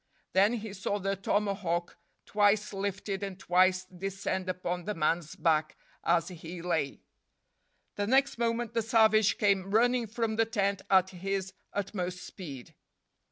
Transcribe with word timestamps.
Then 0.33 0.53
he 0.53 0.73
saw 0.73 0.97
the 0.97 1.15
tomahawk 1.15 1.95
twice 2.25 2.73
lifted 2.73 3.21
and 3.21 3.37
twice 3.37 3.85
descend 3.85 4.49
upon 4.49 4.85
the 4.85 4.95
man's 4.95 5.35
back 5.35 5.77
as 6.03 6.29
he 6.29 6.59
lay. 6.63 7.03
The 7.97 8.07
next 8.07 8.39
moment 8.39 8.73
the 8.73 8.81
savage 8.81 9.37
came 9.37 9.69
running 9.69 10.07
from 10.07 10.37
the 10.37 10.45
tent 10.45 10.81
at 10.89 11.11
his 11.11 11.53
utmost 11.71 12.23
speed. 12.23 12.73